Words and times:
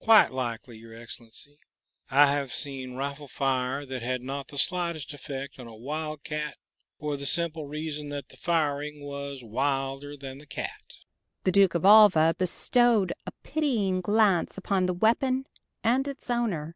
"Quite 0.00 0.32
likely, 0.32 0.78
your 0.78 0.92
Excellency. 0.94 1.60
I 2.10 2.26
have 2.32 2.52
seen 2.52 2.94
rifle 2.96 3.28
fire 3.28 3.86
that 3.86 4.02
had 4.02 4.20
not 4.20 4.48
the 4.48 4.58
slightest 4.58 5.14
effect 5.14 5.60
on 5.60 5.68
a 5.68 5.76
wildcat 5.76 6.56
for 6.98 7.16
the 7.16 7.24
simple 7.24 7.66
reason 7.68 8.08
that 8.08 8.30
the 8.30 8.36
firing 8.36 9.04
was 9.04 9.44
wilder 9.44 10.16
than 10.16 10.38
the 10.38 10.44
cat!" 10.46 10.82
The 11.44 11.52
Duke 11.52 11.76
of 11.76 11.84
Alva 11.84 12.34
bestowed 12.36 13.12
a 13.28 13.32
pitying 13.44 14.00
glance 14.00 14.58
upon 14.58 14.86
the 14.86 14.92
weapon 14.94 15.46
and 15.84 16.08
its 16.08 16.30
owner. 16.30 16.74